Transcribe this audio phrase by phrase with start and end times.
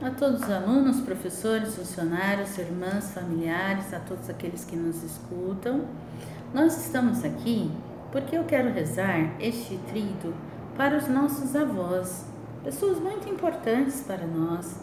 [0.00, 5.86] a todos os alunos, professores, funcionários, irmãs, familiares, a todos aqueles que nos escutam.
[6.54, 7.70] Nós estamos aqui
[8.12, 10.32] porque eu quero rezar este trido
[10.76, 12.24] para os nossos avós,
[12.62, 14.80] pessoas muito importantes para nós,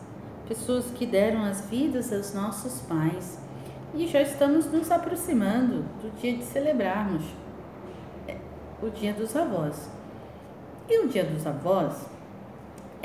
[0.48, 3.40] pessoas que deram as vidas aos nossos pais.
[3.94, 7.24] E já estamos nos aproximando do dia de celebrarmos
[8.28, 8.38] é,
[8.84, 9.90] o Dia dos Avós.
[10.90, 12.15] E o Dia dos Avós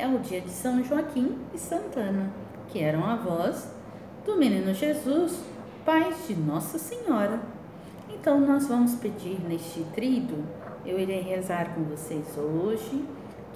[0.00, 2.32] é o dia de São Joaquim e Santana,
[2.68, 3.68] que eram avós
[4.24, 5.38] do menino Jesus,
[5.84, 7.38] pais de Nossa Senhora.
[8.08, 10.42] Então, nós vamos pedir neste trido,
[10.86, 13.04] eu irei rezar com vocês hoje,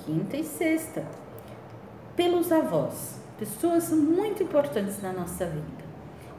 [0.05, 1.07] quinta e sexta,
[2.15, 5.85] pelos avós, pessoas muito importantes na nossa vida.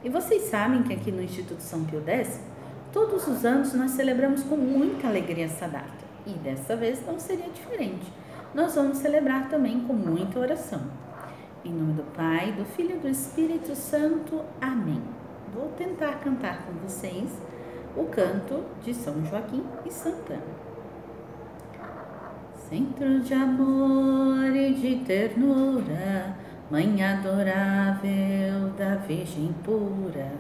[0.04, 2.40] E vocês sabem que aqui no Instituto São Pio X,
[2.94, 6.06] todos os anos nós celebramos com muita alegria essa data.
[6.28, 8.06] E dessa vez não seria diferente
[8.56, 10.82] nós vamos celebrar também com muita oração.
[11.66, 14.42] Em nome do Pai, do Filho e do Espírito Santo.
[14.62, 15.02] Amém.
[15.54, 17.30] Vou tentar cantar com vocês
[17.98, 20.42] o canto de São Joaquim e Santana.
[22.70, 26.36] Centro de amor e de ternura,
[26.72, 30.32] Mãe adorável da Virgem pura,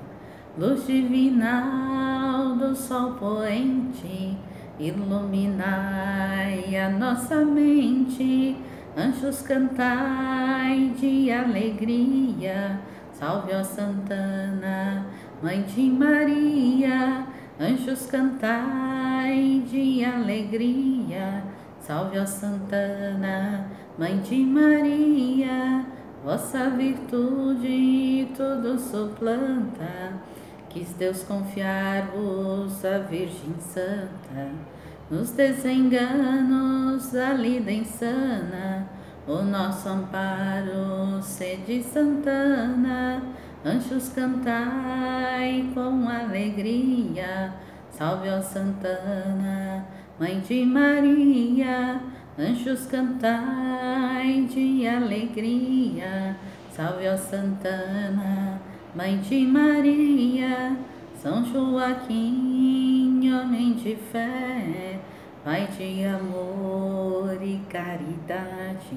[0.58, 4.36] luz divinal do sol poente,
[4.78, 8.58] Iluminai a nossa mente,
[8.98, 12.82] anjos cantai de alegria.
[13.14, 15.06] Salve, ó Santana,
[15.42, 17.26] Mãe de Maria,
[17.58, 21.44] anjos cantai de alegria.
[21.80, 23.67] Salve, ó Santana,
[23.98, 25.86] Mãe de Maria,
[26.22, 30.34] vossa virtude tudo suplanta
[30.76, 34.50] Quis Deus confiar-vos a Virgem Santa,
[35.09, 38.86] nos desenganos da lida insana,
[39.26, 43.23] o nosso amparo sede Santana,
[43.64, 47.54] anjos cantai com alegria,
[47.89, 49.86] salve ó Santana,
[50.20, 52.02] Mãe de Maria,
[52.38, 56.36] anjos cantai de alegria,
[56.70, 58.55] salve ó Santana,
[58.95, 60.78] Mãe de Maria,
[61.22, 65.02] São Joaquim, homem de fé,
[65.44, 68.95] Pai de amor e caridade,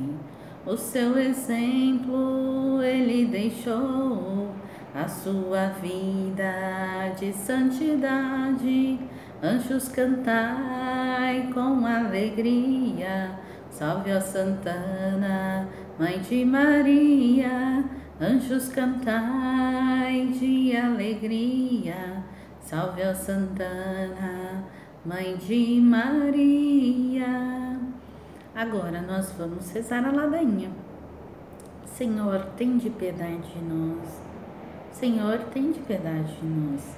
[0.64, 4.54] o seu exemplo ele deixou,
[4.94, 9.00] a sua vida de santidade.
[9.42, 13.32] Anjos cantai com alegria,
[13.68, 17.84] salve a Santana, Mãe de Maria.
[18.20, 22.24] Anjos cantai de alegria,
[22.60, 24.64] salve a Santana,
[25.06, 27.78] Mãe de Maria.
[28.56, 30.68] Agora nós vamos rezar a ladainha.
[31.86, 34.20] Senhor, tem de piedade de nós.
[34.90, 36.96] Senhor, tem de piedade de nós.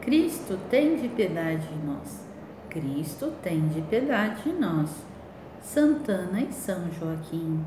[0.00, 2.24] Cristo, tem de piedade de nós.
[2.68, 5.04] Cristo, tem de piedade de nós.
[5.60, 7.60] Santana e São Joaquim,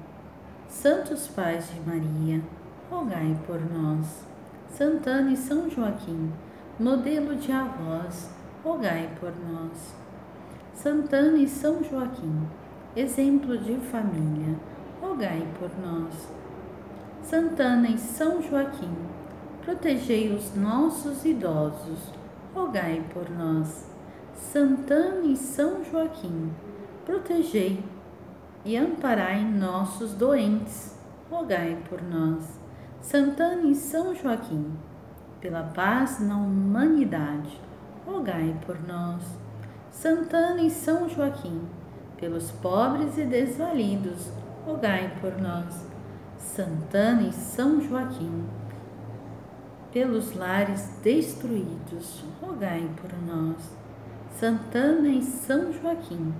[0.69, 2.41] Santos Pais de Maria,
[2.89, 4.25] rogai por nós.
[4.69, 6.31] Santana e São Joaquim,
[6.79, 8.29] modelo de avós,
[8.63, 9.93] rogai por nós.
[10.73, 12.47] Santana e São Joaquim,
[12.95, 14.55] exemplo de família,
[14.99, 16.27] rogai por nós.
[17.21, 18.93] Santana e São Joaquim,
[19.63, 22.11] protegei os nossos idosos,
[22.53, 23.87] rogai por nós.
[24.33, 26.51] Santana e São Joaquim,
[27.05, 27.83] protegei
[28.65, 30.97] e amparai nossos doentes,
[31.29, 32.62] rogai por nós.
[33.03, 34.71] Santana e São Joaquim,
[35.41, 37.59] pela paz na humanidade,
[38.07, 39.21] rogai por nós.
[39.91, 41.67] Santana e São Joaquim,
[42.17, 44.31] pelos pobres e desvalidos,
[44.65, 45.85] rogai por nós.
[46.37, 48.45] Santana e São Joaquim,
[49.91, 53.75] pelos lares destruídos, rogai por nós.
[54.39, 56.33] Santana e São Joaquim,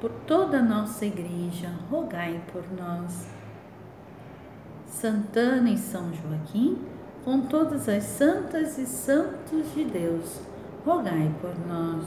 [0.00, 3.41] por toda a nossa igreja, rogai por nós.
[4.92, 6.78] Santana e São Joaquim,
[7.24, 10.40] com todas as santas e santos de Deus,
[10.84, 12.04] rogai por nós.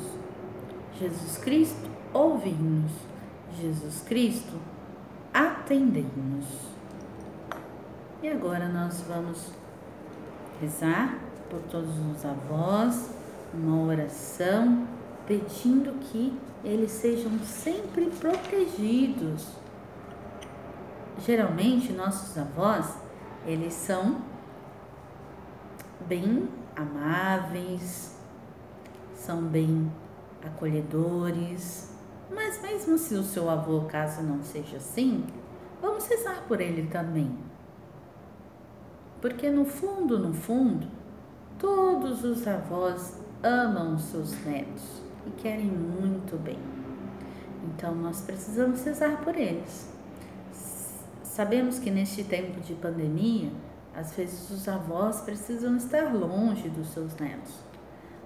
[1.00, 2.92] Jesus Cristo, ouvi-nos.
[3.60, 4.54] Jesus Cristo,
[5.34, 6.46] atendei-nos.
[8.22, 9.52] E agora nós vamos
[10.62, 11.18] rezar
[11.50, 13.10] por todos os avós,
[13.54, 14.88] uma oração
[15.26, 19.65] pedindo que eles sejam sempre protegidos
[21.26, 22.98] geralmente nossos avós,
[23.46, 24.22] eles são
[26.08, 28.16] bem amáveis,
[29.16, 29.92] são bem
[30.46, 31.92] acolhedores,
[32.32, 35.26] mas mesmo se o seu avô, caso não seja assim,
[35.82, 37.36] vamos rezar por ele também.
[39.20, 40.88] Porque no fundo, no fundo,
[41.58, 46.60] todos os avós amam seus netos e querem muito bem.
[47.64, 49.95] Então nós precisamos rezar por eles.
[51.36, 53.52] Sabemos que neste tempo de pandemia,
[53.94, 57.60] às vezes os avós precisam estar longe dos seus netos.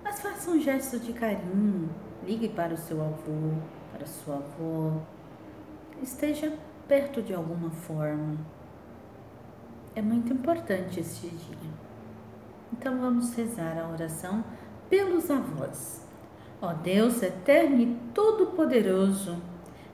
[0.03, 1.89] Mas faça um gesto de carinho,
[2.23, 3.55] ligue para o seu avô,
[3.91, 5.01] para a sua avó,
[6.03, 6.53] esteja
[6.87, 8.37] perto de alguma forma.
[9.95, 11.73] É muito importante este dia.
[12.71, 14.45] Então vamos rezar a oração
[14.87, 16.05] pelos avós.
[16.61, 19.41] Ó Deus eterno e todo-poderoso,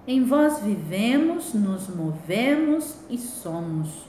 [0.08, 4.06] em vós vivemos, nos movemos e somos.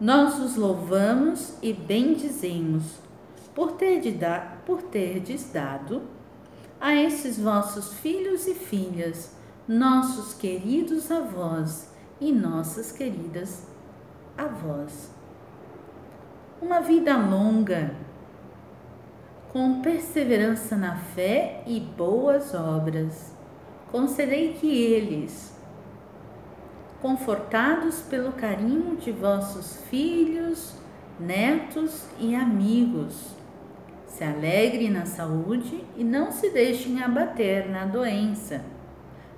[0.00, 3.00] Nós os louvamos e bendizemos
[3.54, 6.02] por, ter da, por terdes dado
[6.80, 13.66] a esses vossos filhos e filhas, nossos queridos avós e nossas queridas
[14.36, 15.10] avós.
[16.60, 17.94] Uma vida longa,
[19.52, 23.31] com perseverança na fé e boas obras.
[23.92, 25.54] Concedei que eles,
[27.02, 30.72] confortados pelo carinho de vossos filhos,
[31.20, 33.36] netos e amigos,
[34.06, 38.64] se alegrem na saúde e não se deixem abater na doença,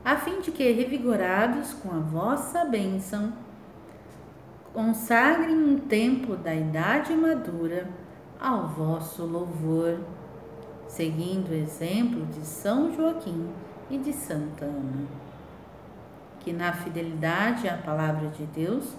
[0.05, 3.33] a fim de que, revigorados com a vossa bênção,
[4.73, 7.89] consagrem um tempo da idade madura
[8.41, 9.99] ao vosso louvor,
[10.87, 13.51] seguindo o exemplo de São Joaquim
[13.91, 15.07] e de Santa Ana,
[16.41, 18.95] que na fidelidade à palavra de Deus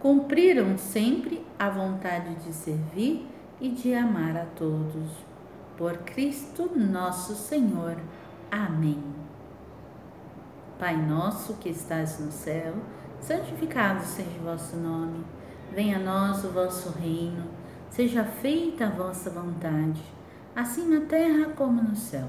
[0.00, 3.26] cumpriram sempre a vontade de servir
[3.60, 5.10] e de amar a todos.
[5.76, 7.96] Por Cristo nosso Senhor.
[8.50, 9.02] Amém.
[10.78, 12.74] Pai nosso que estás no céu,
[13.20, 15.24] santificado seja o vosso nome.
[15.72, 17.44] Venha a nós o vosso reino
[17.96, 20.02] Seja feita a vossa vontade,
[20.54, 22.28] assim na terra como no céu.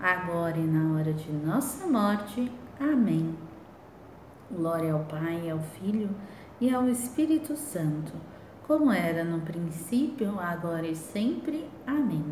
[0.00, 2.50] agora e na hora de nossa morte.
[2.78, 3.36] Amém.
[4.50, 6.10] Glória ao Pai, ao Filho
[6.60, 8.12] e ao Espírito Santo,
[8.66, 11.68] como era no princípio, agora e sempre.
[11.86, 12.24] Amém.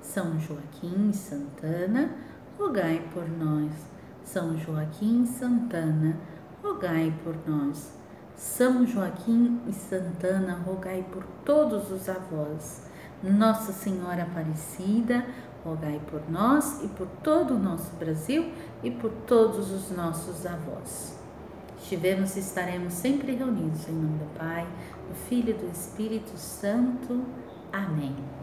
[0.00, 2.10] São Joaquim Santana,
[2.58, 3.72] rogai por nós.
[4.24, 6.16] São Joaquim Santana,
[6.62, 7.92] rogai por nós.
[8.36, 12.89] São Joaquim e Santana, rogai por todos os avós.
[13.22, 15.26] Nossa Senhora Aparecida,
[15.64, 18.52] rogai por nós e por todo o nosso Brasil
[18.82, 21.18] e por todos os nossos avós.
[21.82, 24.66] Estivemos e estaremos sempre reunidos em nome do Pai,
[25.08, 27.24] do Filho e do Espírito Santo.
[27.72, 28.39] Amém.